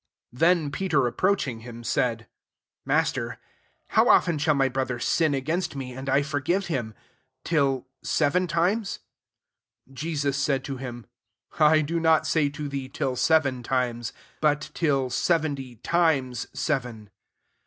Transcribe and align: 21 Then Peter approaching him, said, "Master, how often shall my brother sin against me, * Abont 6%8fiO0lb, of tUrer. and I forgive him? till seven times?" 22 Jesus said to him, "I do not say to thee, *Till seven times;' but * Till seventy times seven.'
21 0.35 0.39
Then 0.63 0.71
Peter 0.71 1.05
approaching 1.05 1.59
him, 1.59 1.83
said, 1.83 2.27
"Master, 2.85 3.37
how 3.89 4.09
often 4.09 4.39
shall 4.39 4.55
my 4.55 4.67
brother 4.67 4.97
sin 4.97 5.35
against 5.35 5.75
me, 5.75 5.91
* 5.91 5.91
Abont 5.91 5.95
6%8fiO0lb, 5.95 5.97
of 5.97 5.99
tUrer. 5.99 5.99
and 5.99 6.09
I 6.09 6.21
forgive 6.23 6.65
him? 6.65 6.93
till 7.43 7.87
seven 8.01 8.47
times?" 8.47 8.99
22 9.85 9.93
Jesus 10.01 10.37
said 10.37 10.63
to 10.63 10.77
him, 10.77 11.05
"I 11.59 11.81
do 11.81 11.99
not 11.99 12.25
say 12.25 12.49
to 12.49 12.67
thee, 12.67 12.89
*Till 12.89 13.15
seven 13.15 13.61
times;' 13.61 14.11
but 14.41 14.71
* 14.73 14.73
Till 14.73 15.11
seventy 15.11 15.75
times 15.75 16.47
seven.' 16.51 17.11